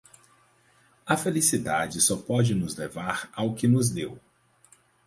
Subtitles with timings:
[1.05, 4.19] A felicidade só pode nos levar ao que nos deu.